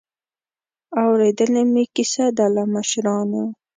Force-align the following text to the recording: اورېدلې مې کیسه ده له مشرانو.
اورېدلې 1.01 1.63
مې 1.73 1.83
کیسه 1.95 2.25
ده 2.37 2.45
له 2.55 2.63
مشرانو. 2.73 3.43